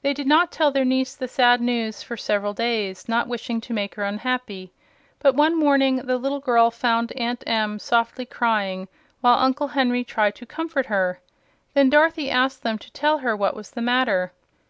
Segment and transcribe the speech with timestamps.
[0.00, 3.74] They did not tell their niece the sad news for several days, not wishing to
[3.74, 4.72] make her unhappy;
[5.18, 8.88] but one morning the little girl found Aunt Em softly crying
[9.20, 11.20] while Uncle Henry tried to comfort her.
[11.74, 14.32] Then Dorothy asked them to tell her what was the matter.